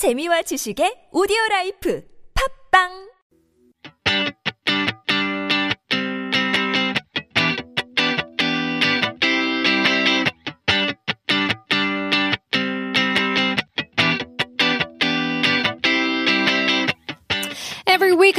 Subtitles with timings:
[0.00, 2.00] 재미와 지식의 오디오 라이프.
[2.32, 3.09] 팝빵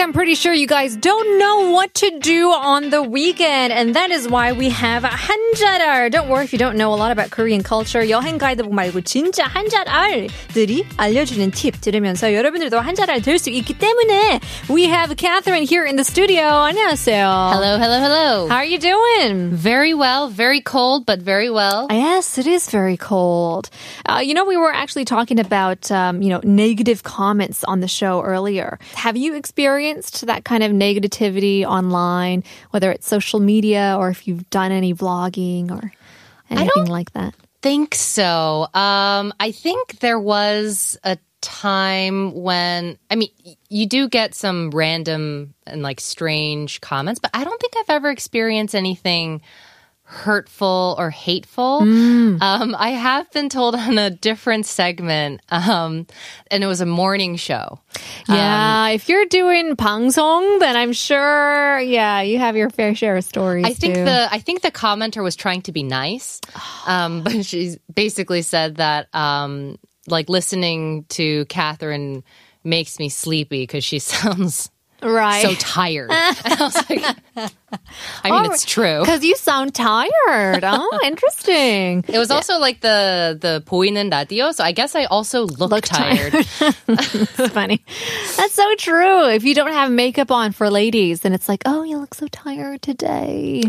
[0.01, 4.09] I'm pretty sure you guys don't know what to do on the weekend, and that
[4.09, 6.09] is why we have 한잘알.
[6.09, 8.01] Don't worry if you don't know a lot about Korean culture.
[8.03, 14.85] 여행 가이드북 말고 진짜 한잘알들이 알려주는 팁 들으면서 여러분들도 한잘알 될 수 있기 때문에 we
[14.85, 16.65] have Catherine here in the studio.
[16.65, 17.51] 안녕하세요.
[17.53, 18.47] Hello, hello, hello.
[18.47, 19.51] How are you doing?
[19.51, 20.29] Very well.
[20.29, 21.85] Very cold, but very well.
[21.91, 23.69] Yes, it is very cold.
[24.09, 27.87] Uh, you know, we were actually talking about um, you know negative comments on the
[27.87, 28.79] show earlier.
[28.95, 29.90] Have you experienced
[30.25, 35.71] that kind of negativity online, whether it's social media or if you've done any vlogging
[35.71, 35.91] or
[36.49, 37.35] anything like that?
[37.61, 38.63] think so.
[38.73, 43.29] Um, I think there was a time when, I mean,
[43.69, 48.09] you do get some random and like strange comments, but I don't think I've ever
[48.09, 49.41] experienced anything
[50.11, 51.79] hurtful or hateful.
[52.41, 56.05] Um, I have been told on a different segment, um,
[56.51, 57.79] and it was a morning show.
[58.27, 63.23] Yeah, if you're doing 방송, then I'm sure, yeah, you have your fair share of
[63.23, 63.65] stories.
[63.65, 64.03] I think too.
[64.03, 66.41] the I think the commenter was trying to be nice,
[66.85, 72.23] um, but she basically said that um, like listening to Catherine
[72.63, 74.70] makes me sleepy because she sounds
[75.02, 75.42] right.
[75.42, 76.10] so tired.
[76.10, 77.50] and I was like,
[78.24, 79.00] I mean, it's true.
[79.00, 80.64] Because you sound tired.
[80.64, 82.04] Oh, interesting.
[82.08, 85.84] It was also like the the 보이는 radio, so I guess I also look, Look
[85.84, 86.34] tired.
[86.34, 87.84] It's funny.
[88.36, 89.28] That's so true.
[89.28, 92.26] If you don't have makeup on for ladies, then it's like, oh, you look so
[92.28, 93.62] tired today.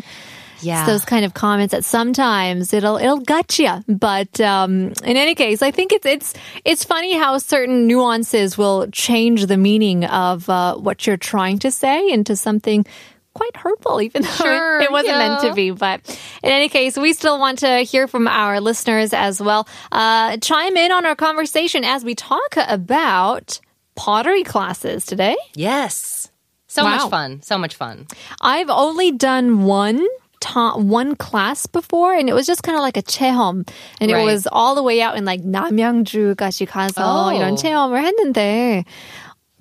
[0.63, 3.83] yeah, It's those kind of comments that sometimes it'll it'll gut you.
[3.89, 8.87] But um, in any case, I think it's it's it's funny how certain nuances will
[8.91, 12.87] change the meaning of uh, what you're trying to say into something
[13.35, 15.71] quite hurtful, even though Sure, it, it wasn't meant to be.
[15.71, 16.01] But
[16.43, 19.67] in any case, we still want to hear from our listeners as well.
[19.91, 23.59] Uh, chime in on our conversation as we talk about
[23.95, 25.37] pottery classes today.
[25.55, 26.31] yes,
[26.67, 26.91] so Wow.
[26.97, 28.07] much fun, so much fun.
[28.41, 30.07] I've only done one
[30.43, 33.65] taught one class before, and it was just kind of like a 체험,
[34.01, 34.21] and right.
[34.21, 37.31] it was all the way out in like 남양주까지 가서
[37.91, 38.85] We're heading there.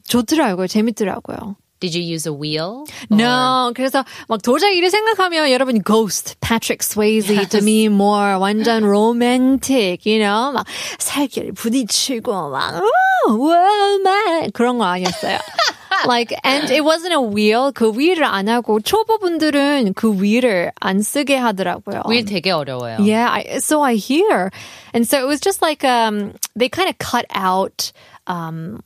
[0.09, 1.55] 좋더라고요, 재밌더라고요.
[1.79, 2.85] Did you use a wheel?
[3.09, 3.17] Or?
[3.17, 3.71] No.
[3.73, 7.49] 그래서 막 도자기 를 생각하면 여러분 Ghost, Patrick Swayze, yes.
[7.49, 10.51] Demi Moore, 완전 romantic, you know?
[10.53, 10.67] 막
[10.99, 12.83] 살길 부딪히고 막
[13.27, 14.51] oh, wow, man.
[14.51, 15.39] 그런 거 아니었어요.
[16.06, 17.72] like, and it wasn't a wheel.
[17.72, 22.02] 그 위를 안 하고 초보분들은 그 위를 안 쓰게 하더라고요.
[22.08, 22.98] 윌 되게 어려워요.
[23.00, 24.50] Yeah, I, so I hear.
[24.92, 27.92] And so it was just like um they kind of cut out
[28.26, 28.80] um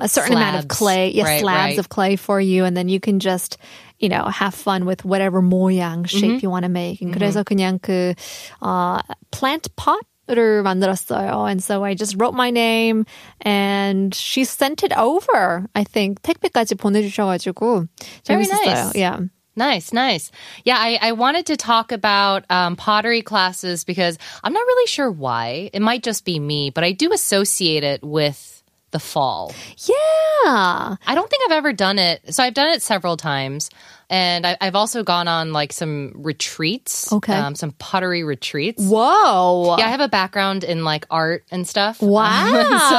[0.00, 0.78] a certain amount of Slabs.
[0.78, 1.78] clay, yeah, Right, slabs right.
[1.78, 3.58] of clay for you and then you can just
[4.00, 6.38] you know, have fun with whatever 모양 shape Mm-hmm.
[6.42, 7.00] you want to make.
[7.00, 8.12] And 그래서 그냥 그
[8.60, 9.00] uh,
[9.30, 11.50] plant pot 를 만들었어요.
[11.50, 13.04] And so I just wrote my name
[13.42, 15.66] and she sent it over.
[15.74, 17.88] I think 택배까지 보내주셔가지고
[18.26, 18.64] Very 재밌었어요.
[18.64, 18.94] nice.
[18.94, 19.18] Yeah.
[19.56, 20.32] Nice, nice.
[20.64, 25.10] Yeah, I, I wanted to talk about um, pottery classes because I'm not really sure
[25.10, 25.70] why.
[25.72, 29.52] It might just be me, but I do associate it with the fall.
[29.76, 30.96] Yeah.
[31.06, 32.34] I don't think I've ever done it.
[32.34, 33.70] So I've done it several times.
[34.10, 37.12] And I, I've also gone on like some retreats.
[37.12, 37.32] Okay.
[37.32, 38.82] Um, some pottery retreats.
[38.84, 39.76] Whoa.
[39.78, 42.02] Yeah, I have a background in like art and stuff.
[42.02, 42.44] Wow.
[42.52, 42.96] so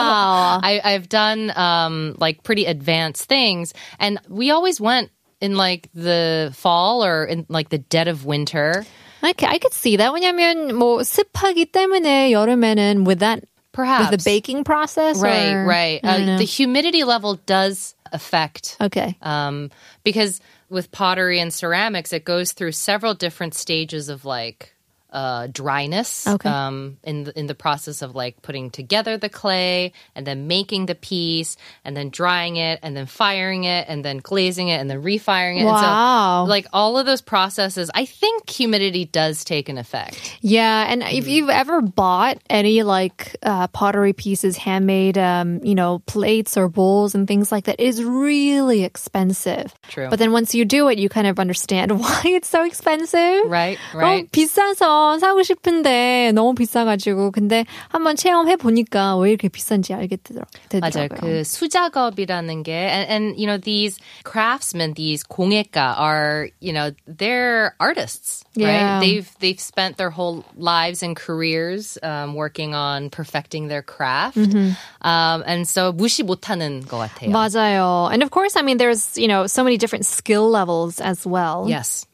[0.68, 3.74] I, I've done um, like pretty advanced things.
[4.00, 5.12] And we always went
[5.42, 8.84] in like the fall or in like the dead of winter.
[9.22, 10.12] I, ca- I could see that.
[10.14, 14.10] 왜냐면 뭐 습하기 때문에 여름에는 with that Perhaps.
[14.12, 15.20] with the baking process.
[15.20, 16.00] Right, or- right.
[16.04, 16.38] I don't Uh, know.
[16.38, 19.18] the humidity level does affect okay.
[19.22, 19.70] um,
[20.04, 20.40] because
[20.71, 24.75] with pottery and ceramics, it goes through several different stages of like
[25.16, 26.28] uh, dryness.
[26.28, 26.50] Okay.
[26.50, 30.88] Um, in the, in the process of like putting together the clay and then making
[30.88, 31.56] the piece
[31.86, 35.60] and then drying it and then firing it and then glazing it and then refiring
[35.60, 35.64] it.
[35.64, 36.42] Wow.
[36.42, 40.20] And so, like all of those processes, I think humidity does take an effect.
[40.42, 41.30] Yeah, and if Mm-hmm.
[41.30, 47.16] you've ever bought any like uh, pottery pieces, handmade, um, you know, plates or bowls
[47.16, 49.74] and things like that, it is really expensive.
[49.88, 50.10] True.
[50.10, 53.48] But then once you do it, you kind of understand why it's so expensive.
[53.48, 54.32] Right, 어, right.
[54.32, 60.46] 비싸서 거 사고 싶은데 너무 비싸가지고 근데 한번 체험해 보니까 왜 이렇게 비싼지 알게 되더라-
[60.80, 61.08] 맞아요.
[61.08, 61.20] 되더라고요.
[61.20, 67.74] 그 수작업이라는 게 and, and you know these craftsmen, these 공예가 are you know they're
[67.80, 68.68] artists, Yeah.
[68.68, 69.00] right?
[69.02, 74.76] They've they've spent their whole lives and careers um, working on perfecting their craft, Mm-hmm.
[75.08, 77.32] um, and so 무시 못하는 것 같아요.
[77.32, 78.10] 맞아요.
[78.12, 81.66] And of course, I mean, there's, you know, so many different skill levels as well.
[81.70, 82.06] Yes.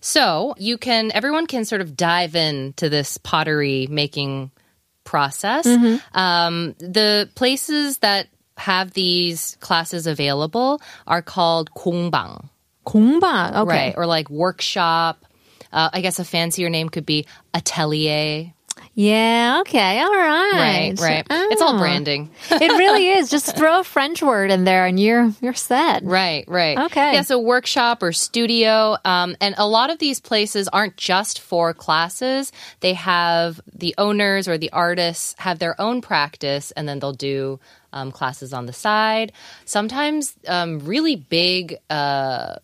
[0.00, 4.50] So you can, everyone can sort of dive into this pottery making
[5.04, 5.66] process.
[6.14, 12.48] Um, the places that have these classes available are called 공방,
[12.86, 13.56] 공방.
[13.56, 13.64] Okay.
[13.64, 13.94] right?
[13.96, 15.24] Or like workshop.
[15.72, 18.52] Uh, I guess a fancier name could be atelier.
[18.97, 19.99] Yeah, okay.
[19.99, 20.93] All right.
[20.97, 21.27] Right, right.
[21.51, 21.79] It's all Ah.
[21.79, 22.29] branding.
[22.49, 23.29] it really is.
[23.29, 26.03] Just throw a French word in there and you're you're set.
[26.05, 26.77] Right, right.
[26.77, 27.13] Okay.
[27.13, 28.95] Yeah, so workshop or studio.
[29.03, 32.53] Um, and a lot of these places aren't just for classes.
[32.79, 37.59] They have the owners or the artists have their own practice and then they'll do
[37.91, 39.33] um, classes on the side.
[39.65, 42.55] Sometimes um, really big, uh,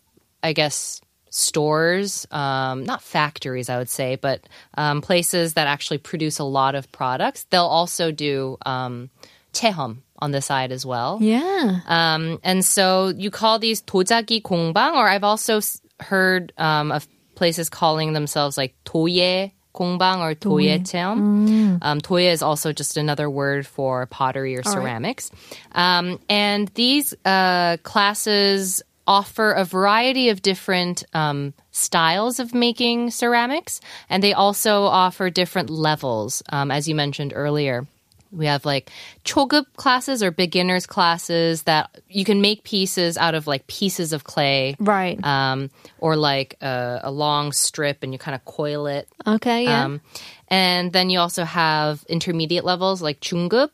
[0.42, 4.41] I guess, stores, um, not factories, I would say, but
[4.77, 7.45] um, places that actually produce a lot of products.
[7.49, 9.09] They'll also do um,
[9.53, 11.19] 체험 on the side as well.
[11.21, 11.81] Yeah.
[11.87, 17.07] Um, and so you call these 도자기 공방, or I've also s- heard um, of
[17.35, 21.77] places calling themselves like 도예 공방 or 도예 체험.
[21.83, 25.29] Um, 도예 is also just another word for pottery or ceramics.
[25.75, 33.80] Um, and these uh, classes offer a variety of different um, styles of making ceramics,
[34.08, 37.86] and they also offer different levels, um, as you mentioned earlier.
[38.34, 38.90] We have like
[39.26, 44.24] chogup classes or beginners classes that you can make pieces out of like pieces of
[44.24, 44.74] clay.
[44.80, 45.22] Right.
[45.22, 49.06] Um, or like a, a long strip and you kind of coil it.
[49.26, 49.84] Okay, yeah.
[49.84, 50.00] Um,
[50.48, 53.68] and then you also have intermediate levels like 중급.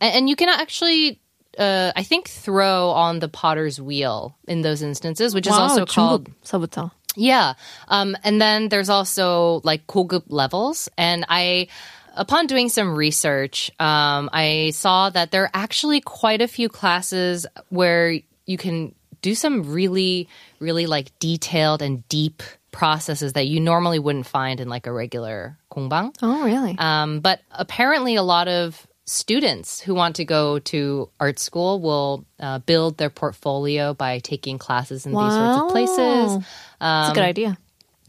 [0.00, 1.20] And, and you can actually,
[1.57, 5.85] uh, I think, throw on the potter's wheel in those instances, which is wow, also
[5.85, 6.91] called 중급서부터.
[7.15, 7.53] yeah.
[7.87, 10.89] Um, and then there's also like 고급 levels.
[10.97, 11.67] And I,
[12.15, 17.45] upon doing some research, um, I saw that there are actually quite a few classes
[17.69, 20.27] where you can do some really,
[20.59, 25.57] really like detailed and deep processes that you normally wouldn't find in like a regular
[25.71, 26.13] 공방.
[26.21, 26.75] Oh, really?
[26.77, 32.24] Um, but apparently, a lot of students who want to go to art school will
[32.38, 35.96] uh, build their portfolio by taking classes in these sorts of places.
[35.98, 36.42] Wow.
[36.80, 37.58] That's a good idea.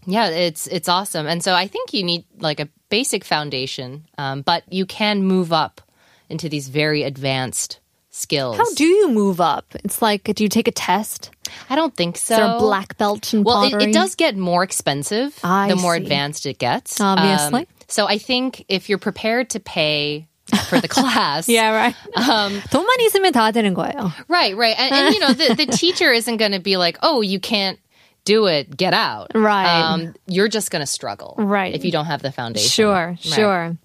[0.06, 4.42] Yeah, it's it's awesome, and so I think you need like a basic foundation, um,
[4.42, 5.80] but you can move up
[6.28, 8.58] into these very advanced skills.
[8.58, 9.66] How do you move up?
[9.84, 11.30] It's like, do you take a test?
[11.70, 12.34] I don't think so.
[12.34, 13.92] Is there a black belt in Well, it, pottery?
[13.92, 16.02] it does get more expensive I the more see.
[16.04, 17.00] advanced it gets.
[17.00, 17.68] Um, Obviously.
[17.88, 20.28] so I think if you're prepared to pay
[20.69, 21.95] for the class, Yeah, right.
[22.17, 24.13] Um, 돈만 있으면 다 되는 거예요.
[24.29, 27.21] right, right, and, and you know the the teacher isn't going to be like, oh,
[27.21, 27.79] you can't
[28.25, 29.31] do it, get out.
[29.37, 29.67] Right.
[29.83, 31.73] Um, you're just going to struggle, Right.
[31.75, 32.69] if you don't have the foundation.
[32.69, 33.21] Sure, Right.
[33.23, 33.77] sure.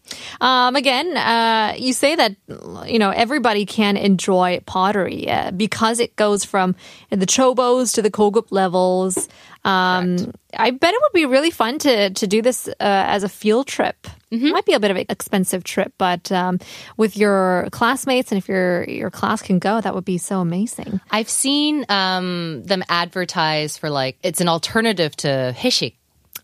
[0.42, 2.36] Um, again, uh, you say that
[2.88, 6.74] you know everybody can enjoy pottery uh, because it goes from
[7.12, 9.30] the chobos to the kogup levels.
[9.63, 13.30] Um, I bet it would be really fun to to do this uh, as a
[13.30, 14.07] field trip.
[14.37, 14.50] Mm-hmm.
[14.50, 16.59] Might be a bit of an expensive trip, but um,
[16.97, 21.00] with your classmates and if your your class can go, that would be so amazing.
[21.11, 25.94] I've seen um, them advertise for like it's an alternative to hishik.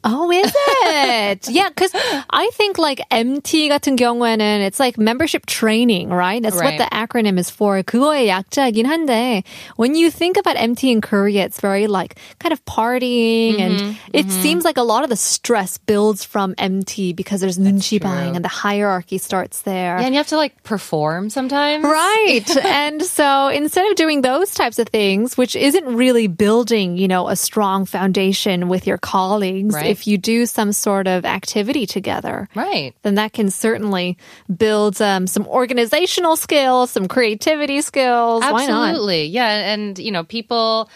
[0.04, 1.50] Oh, is it?
[1.50, 1.92] yeah, because
[2.30, 6.42] I think like MT 같은 경우에는 it's like membership training, right?
[6.42, 6.78] That's what Right.
[6.78, 7.82] the acronym is for.
[7.84, 9.44] 그거의 약자이긴 한데
[9.76, 14.30] when you think about MT in Korea, it's very like kind of partying and it
[14.32, 18.46] seems like a lot of the stress builds from MT because there's 눈치 buying and
[18.46, 19.98] the hierarchy starts there.
[20.00, 21.84] Yeah, and you have to like perform sometimes.
[21.84, 22.48] Right.
[22.64, 27.28] and so instead of doing those types of things, which isn't really building, you know,
[27.28, 29.91] a strong foundation with your colleagues, Right.
[29.93, 32.95] if you do some sort of activity together, Right.
[33.03, 34.17] then that can certainly
[34.55, 38.43] build um, some organizational skills, some creativity skills.
[38.43, 38.89] Why not?
[38.89, 39.27] Absolutely.
[39.27, 39.73] Yeah.
[39.73, 40.91] And, you know, people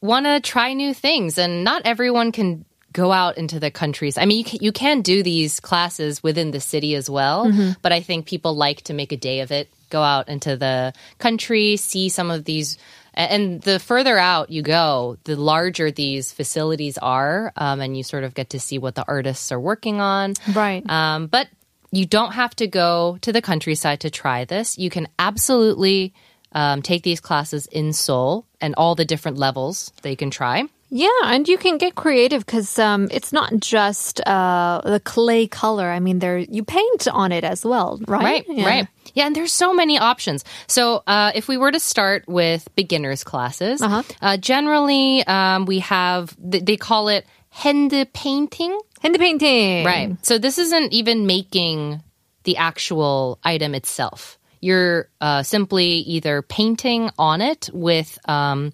[0.00, 4.16] want to try new things, and not everyone can go out into the countries.
[4.16, 7.92] I mean, you can, you can do these classes within the city as well, but
[7.92, 11.76] I think people like to make a day of it, go out into the country,
[11.76, 12.78] see some of these.
[13.16, 18.24] And the further out you go, the larger these facilities are, um, and you sort
[18.24, 20.34] of get to see what the artists are working on.
[20.54, 20.88] Right.
[20.88, 21.48] Um, but
[21.92, 24.76] you don't have to go to the countryside to try this.
[24.76, 26.12] You can absolutely
[26.52, 30.64] um, take these classes in Seoul and all the different levels that you can try.
[30.88, 35.90] Yeah, and you can get creative because um, it's not just uh, the clay color.
[35.90, 38.22] I mean, there you paint on it as well, right?
[38.22, 38.66] Right, Yeah.
[38.66, 38.88] right.
[39.16, 40.44] Yeah, and there's so many options.
[40.68, 44.02] So, uh, if we were to start with beginners classes, Uh-huh.
[44.22, 48.78] uh, generally um, we have th- they call it hand painting.
[49.00, 50.16] Hand painting, Right.
[50.22, 52.02] So this isn't even making
[52.44, 54.38] the actual item itself.
[54.60, 58.18] You're uh, simply either painting on it with.
[58.28, 58.72] Um,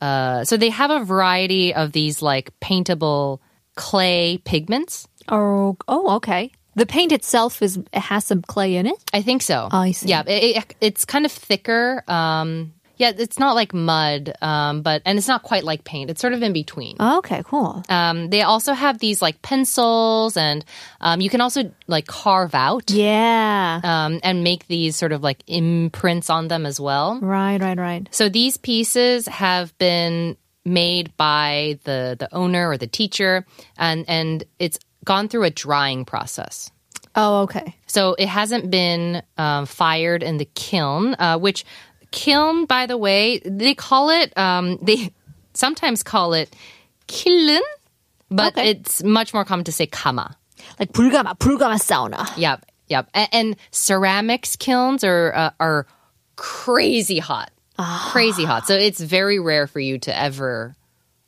[0.00, 3.40] uh, so they have a variety of these like paintable
[3.74, 5.08] clay pigments.
[5.28, 6.50] Oh, oh, okay.
[6.78, 8.94] The paint itself is it has some clay in it.
[9.12, 9.68] I think so.
[9.70, 10.08] Oh, I see.
[10.08, 12.02] Yeah, it, it, it's kind of thicker.
[12.08, 16.10] Um, yeah, it's not like mud, um, but and it's not quite like paint.
[16.10, 16.96] It's sort of in between.
[17.00, 17.82] Okay, cool.
[17.88, 20.64] Um, they also have these like pencils, and
[21.00, 23.80] um, you can also like carve out Yeah.
[23.84, 27.20] um, and make these sort of like imprints on them as well.
[27.20, 28.08] right, right, right.
[28.10, 34.42] So these pieces have been made by the the owner or the teacher, and and
[34.58, 36.71] it's gone through a drying process.
[37.15, 37.75] Oh, okay.
[37.87, 41.63] So it hasn't been um, fired in the kiln, uh, which
[42.11, 44.35] kiln, by the way, they call it.
[44.37, 45.11] Um, they
[45.53, 46.55] sometimes call it
[47.07, 47.61] kiln,
[48.29, 48.69] but Okay.
[48.71, 50.35] it's much more common to say kama.
[50.79, 52.25] Like 불가마, 불가마 sauna.
[52.37, 53.09] Yep, yep.
[53.13, 55.85] And, and ceramics kilns are uh, are
[56.35, 58.65] crazy hot, crazy hot.
[58.65, 60.75] So it's very rare for you to ever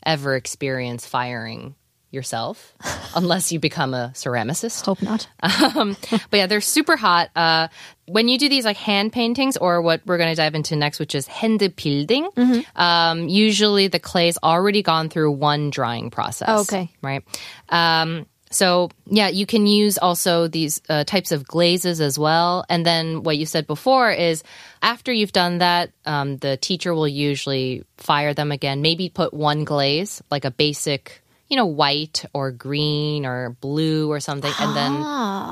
[0.03, 1.75] ever experience firing
[2.10, 2.74] yourself
[3.14, 4.84] unless you become a ceramicist.
[4.84, 5.26] Hope not.
[5.60, 5.96] Um,
[6.30, 7.30] but yeah, they're super hot.
[7.36, 7.68] Uh,
[8.06, 10.98] when you do these like hand paintings, or what we're going to dive into next,
[10.98, 11.28] which is
[11.76, 12.28] building,
[12.76, 16.48] um, usually the clay's already gone through one drying process.
[16.50, 16.90] Oh, okay.
[17.02, 17.22] right.
[17.68, 22.64] Um, so yeah, you can use also these uh, types of glazes as well.
[22.68, 24.42] And then what you said before is
[24.82, 28.82] after you've done that, um, the teacher will usually fire them again.
[28.82, 34.19] Maybe put one glaze, like a basic You know, white or green or blue or
[34.19, 34.93] something, and then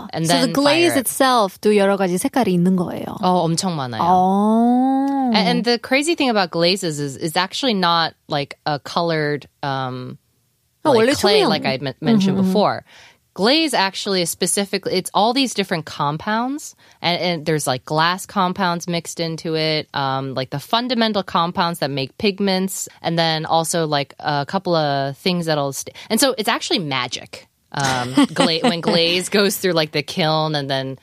[0.10, 1.02] and so then the glaze fire it.
[1.06, 3.06] itself 도 여러 가지 색깔이 있는 거예요.
[3.22, 4.02] Oh, 엄청 많아요.
[4.02, 5.32] Oh.
[5.36, 10.18] And, and the crazy thing about glazes is is actually not like a colored um
[10.84, 11.50] Oh, like 원래 clay 투명.
[11.50, 12.84] like I men- mentioned before.
[13.38, 18.88] Glaze actually is specifically it's all these different compounds and, and there's like glass compounds
[18.88, 24.14] mixed into it, um, like the fundamental compounds that make pigments, and then also like
[24.20, 27.48] a couple of things that'll st- and so it's actually magic.
[27.72, 30.98] Um, gla- when glaze goes through like the kiln and then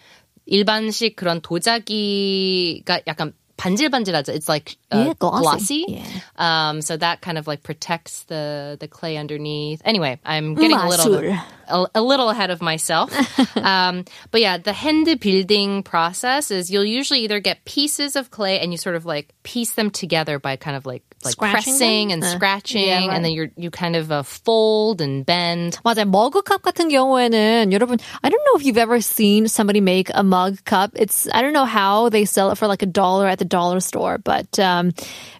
[0.47, 4.30] 일반식 그런 도자기가 약간 반질반질하죠.
[4.30, 5.42] It's like uh, yeah, glossy.
[5.42, 5.86] glossy.
[5.88, 6.06] Yeah.
[6.38, 9.82] Um, so that kind of like protects the the clay underneath.
[9.86, 13.12] Anyway, I'm getting a little a, a little ahead of myself.
[13.58, 18.60] um, but yeah, the hand building process is you'll usually either get pieces of clay
[18.60, 22.09] and you sort of like piece them together by kind of like like Scratching pressing
[22.09, 22.15] them?
[22.17, 23.11] and Uh, scratching, yeah, right.
[23.13, 25.77] and then you you kind of uh, fold and bend.
[25.85, 26.09] 맞아요.
[26.09, 30.65] 머그컵 같은 경우에는 여러분, I don't know if you've ever seen somebody make a mug
[30.65, 30.93] cup.
[30.97, 33.81] It's I don't know how they sell it for like a dollar at the dollar
[33.81, 34.93] store, but um,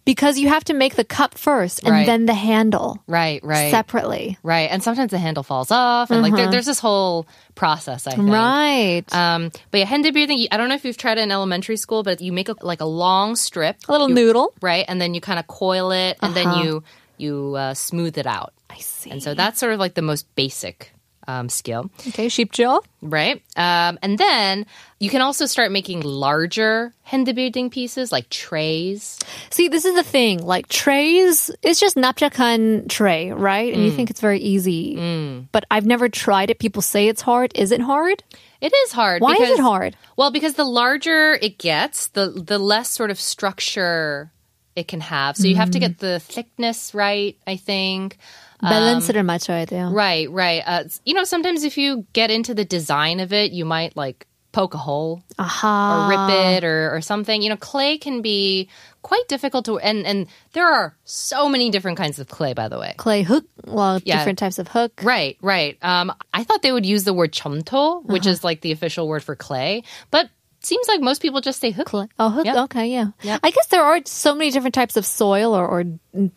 [0.05, 2.07] because you have to make the cup first and Right.
[2.07, 3.71] then the handle Right, right.
[3.71, 4.37] separately.
[4.45, 7.25] Right, and sometimes the handle falls off, and like there, there's this whole
[7.56, 8.08] process.
[8.08, 8.30] I think.
[8.30, 9.04] Right.
[9.12, 10.48] Um, but yeah, hand building.
[10.52, 12.82] I don't know if you've tried it in elementary school, but you make a, like
[12.82, 14.54] a long strip, a little you- noodle.
[14.62, 16.84] right, and then you kind of coil it, and then you
[17.18, 18.54] you uh, smooth it out.
[18.70, 19.10] I see.
[19.10, 20.92] And so that's sort of like the most basic
[21.28, 21.90] um, skill.
[22.08, 22.84] Okay, sheep jill.
[23.02, 23.42] Right.
[23.56, 24.66] Um, and then
[25.00, 29.20] you can also start making larger handebuilding pieces like trays.
[29.50, 30.44] See, this is the thing.
[30.44, 33.74] Like trays, it's just napjakan tray, right?
[33.74, 33.86] And mm.
[33.86, 34.96] you think it's very easy.
[34.96, 35.48] Mm.
[35.52, 36.60] But I've never tried it.
[36.60, 37.52] People say it's hard.
[37.56, 38.24] Is it hard?
[38.62, 39.22] It is hard.
[39.22, 39.96] Why because, is it hard?
[40.18, 44.32] Well, because the larger it gets, the the less sort of structure
[44.76, 45.38] it can have.
[45.38, 45.82] So you have to mm.
[45.82, 48.18] get the thickness right, I think.
[48.65, 49.91] 밸런스를 맞춰야 돼요.
[49.93, 50.63] Right, right.
[50.67, 54.27] Uh, you know, sometimes if you get into the design of it, you might like
[54.53, 55.95] poke a hole Aha.
[55.95, 57.41] or rip it or, or something.
[57.41, 58.69] You know, clay can be
[59.03, 62.79] quite difficult to, and, and there are so many different kinds of clay, by the
[62.79, 62.95] way.
[62.99, 63.45] clay hook.
[63.65, 64.19] Well, Yeah.
[64.19, 65.01] different types of hook.
[65.05, 65.79] Right, right.
[65.83, 68.31] Um, I thought they would use the word chomto, which Uh-huh.
[68.33, 70.29] is like the official word for clay, but
[70.66, 71.94] seems like most people just say hook.
[71.94, 72.46] Oh, hook.
[72.46, 72.56] Yep.
[72.66, 73.08] Okay, yeah.
[73.22, 73.40] Yep.
[73.44, 75.84] I guess there are so many different types of soil or, or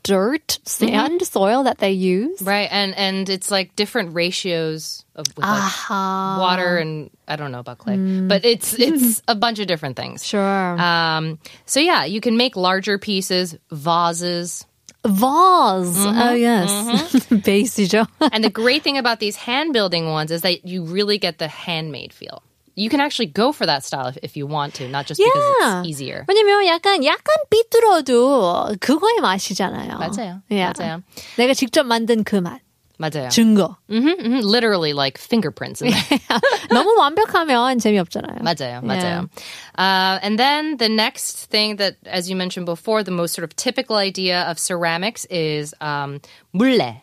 [0.03, 0.67] dirt, mm-hmm.
[0.67, 1.25] sand, mm-hmm.
[1.25, 2.43] soil that they use.
[2.43, 5.95] Right, and and it's like different ratios of uh-huh.
[5.95, 8.29] like water and I don't know about clay, mm.
[8.29, 10.25] but it's it's a bunch of different things.
[10.25, 10.81] Sure.
[10.81, 11.39] Um.
[11.67, 14.65] So yeah, you can make larger pieces, vases.
[15.07, 15.23] Vase.
[15.23, 16.19] Oh, mm-hmm.
[16.19, 16.71] Oh, yes.
[16.71, 18.29] Mm-hmm.
[18.33, 21.47] and the great thing about these hand building ones is that you really get the
[21.47, 22.43] handmade feel
[22.78, 25.44] you can actually go for that style if, if you want to, not just because
[25.62, 25.80] Yeah.
[25.82, 26.26] it's easier.
[26.28, 29.98] 왜냐면 약간 약간 삐뚤어도 그거의 맛이잖아요.
[30.00, 30.42] 맞아요.
[30.50, 30.74] Yeah.
[30.74, 31.04] 맞아요.
[31.38, 32.62] 내가 직접 만든 그 맛.
[33.00, 33.28] 맞아요.
[33.30, 33.76] 증거.
[33.90, 36.20] hmm hmm Literally like fingerprints in there.
[36.72, 38.42] 너무 완벽하면 재미없잖아요.
[38.42, 38.82] 맞아요, Yeah.
[38.82, 39.30] 맞아요.
[39.78, 43.56] Uh, and then the next thing that, as you mentioned before, the most sort of
[43.56, 46.22] typical idea of ceramics is um,
[46.56, 47.02] 물레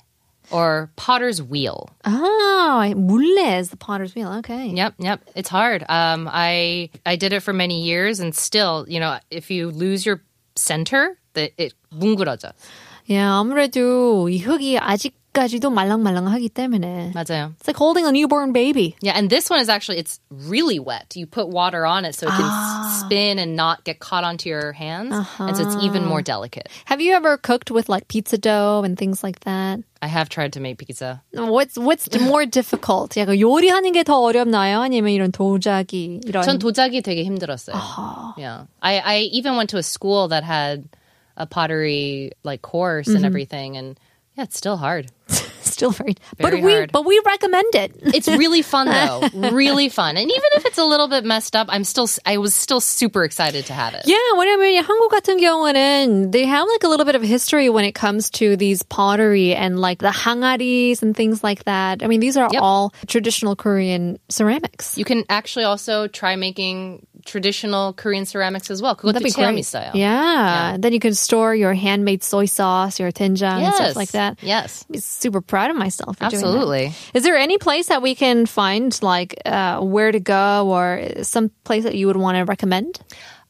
[0.50, 1.91] or potter's wheel.
[2.05, 4.33] Ah, 물레 is the potter's wheel.
[4.39, 4.69] Okay.
[4.69, 5.21] Yep, yep.
[5.35, 5.85] It's hard.
[5.89, 10.05] Um, I I did it for many years, and still, you know, if you lose
[10.05, 10.23] your
[10.57, 12.53] center, the, it 뭉그러져.
[13.07, 17.12] Yeah, 아무래도 이 흙이 아직 까지도 말랑말랑하기 때문에.
[17.15, 17.55] 맞아요.
[17.61, 18.97] It's like holding a newborn baby.
[19.00, 21.15] Yeah, and this one is actually it's really wet.
[21.15, 24.49] You put water on it so it can s spin and not get caught onto
[24.49, 26.67] your hands, and so it's even more delicate.
[26.87, 29.79] Have you ever cooked with like pizza dough and things like that?
[30.03, 31.23] I have tried to make pizza.
[31.31, 33.15] What's what's more difficult?
[33.15, 34.83] 약간 요리하는 게 더 어렵나요?
[34.83, 38.35] 아니면 이런 도자기 이런 전 도자기 되게 힘들었어요.
[38.37, 40.89] Yeah, I I even went to a school that had
[41.37, 43.95] a pottery like course and everything, and
[44.37, 45.11] yeah, it's still hard.
[45.61, 46.93] still very, Very but we hard.
[46.93, 47.93] but we recommend it.
[48.15, 49.23] It's really fun though,
[49.53, 50.17] really fun.
[50.17, 53.23] And even if it's a little bit messed up, I'm still I was still super
[53.25, 54.03] excited to have it.
[54.07, 57.95] Yeah, 왜냐면 한국 같은 경우는 they have like a little bit of history when it
[57.95, 62.03] comes to these pottery and like the hangaris and things like that.
[62.03, 62.61] I mean, these are Yep.
[62.62, 64.99] all traditional Korean ceramics.
[64.99, 68.96] You can actually also try making traditional Korean ceramics as well.
[68.96, 69.65] That'd be great.
[69.65, 69.91] Style.
[69.94, 70.72] Yeah.
[70.72, 70.77] yeah.
[70.79, 73.65] Then you can store your handmade soy sauce, your doenjang, yes.
[73.65, 74.38] and stuff like that.
[74.41, 74.86] Yes.
[74.89, 76.17] I'm super proud of myself.
[76.22, 76.94] Absolutely.
[77.13, 81.50] Is there any place that we can find, like uh, where to go, or some
[81.63, 83.00] place that you would want to recommend?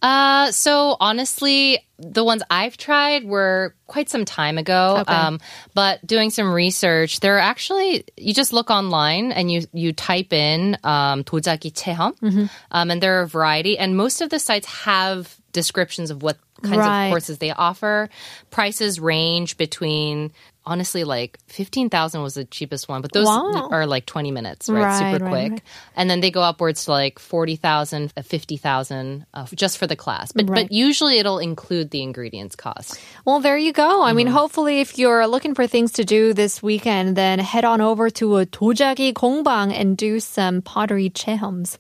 [0.02, 4.99] Uh, so honestly, the ones I've tried were quite some time ago.
[5.01, 5.13] Okay.
[5.13, 5.41] Um,
[5.75, 10.33] but doing some research, there are actually you just look online and you you type
[10.33, 12.47] in um, 도자기 체험, Mm-hmm.
[12.71, 13.79] um, and there are a variety.
[13.79, 17.07] And most of the sites have descriptions of what kinds Right.
[17.07, 18.09] of courses they offer.
[18.51, 20.33] Prices range between.
[20.67, 23.69] Honestly, like fifteen thousand was the cheapest one, but those Wow.
[23.73, 24.85] are like twenty minutes, right?
[24.85, 25.63] Right, Super right, quick right.
[25.97, 30.33] and then they go upwards to like 40,000, uh, 50,000 uh, just for the class.
[30.33, 30.69] But Right.
[30.69, 33.01] but usually it'll include the ingredients cost.
[33.25, 34.03] Well, there you go.
[34.05, 34.17] I Mm-hmm.
[34.17, 38.11] mean, hopefully, if you're looking for things to do this weekend, then head on over
[38.21, 41.79] to a 도자기 공방 and do some pottery 체험s.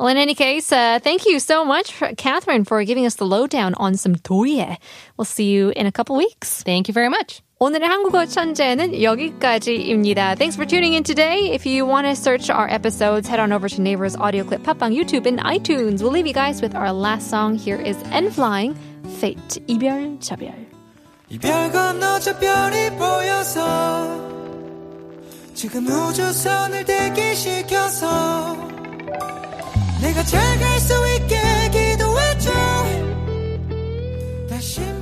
[0.00, 3.74] Well, in any case, uh, thank you so much, Catherine, for giving us the lowdown
[3.76, 4.78] on some 도예.
[5.18, 6.62] We'll see you in a couple weeks.
[6.64, 7.42] Thank you very much.
[7.59, 10.35] 오늘의 한국어 천재는 여기까지입니다.
[10.35, 11.49] Thanks for tuning in today.
[11.51, 14.83] If you want to search our episodes, head on over to Naver's Audio Clip, Pop
[14.83, 16.03] on YouTube, and iTunes.
[16.03, 17.57] We'll leave you guys with our last song.
[17.57, 18.77] Here is N.Flying,
[19.17, 20.53] Fate, 이별, 자별.
[21.29, 24.05] 이별 건너 별이 보여서
[25.55, 28.55] 지금 우주선을 대기시켜서
[29.99, 30.57] 내가 잘
[31.17, 32.51] 있게 기도해줘
[34.47, 34.96] 다시